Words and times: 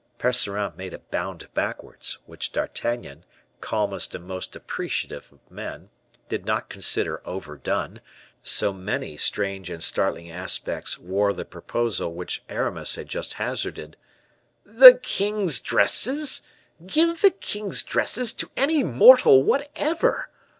Percerin 0.17 0.75
made 0.75 0.95
a 0.95 0.97
bound 0.97 1.47
backwards, 1.53 2.17
which 2.25 2.51
D'Artagnan 2.51 3.23
calmest 3.59 4.15
and 4.15 4.25
most 4.25 4.55
appreciative 4.55 5.31
of 5.31 5.37
men, 5.47 5.91
did 6.27 6.43
not 6.43 6.69
consider 6.69 7.21
overdone, 7.23 8.01
so 8.41 8.73
many 8.73 9.15
strange 9.15 9.69
and 9.69 9.83
startling 9.83 10.31
aspects 10.31 10.97
wore 10.97 11.33
the 11.33 11.45
proposal 11.45 12.15
which 12.15 12.41
Aramis 12.49 12.95
had 12.95 13.07
just 13.09 13.35
hazarded. 13.35 13.95
"The 14.65 14.95
king's 14.95 15.59
dresses! 15.59 16.41
Give 16.83 17.21
the 17.21 17.29
king's 17.29 17.83
dresses 17.83 18.33
to 18.33 18.49
any 18.57 18.83
mortal 18.83 19.43
whatever! 19.43 20.31